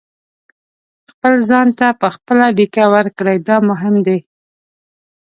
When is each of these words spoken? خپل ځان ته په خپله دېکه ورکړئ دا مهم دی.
خپل 1.11 1.33
ځان 1.49 1.67
ته 1.79 1.87
په 2.01 2.07
خپله 2.15 2.45
دېکه 2.59 2.81
ورکړئ 2.95 3.37
دا 3.47 3.57
مهم 3.69 3.95
دی. 4.05 4.19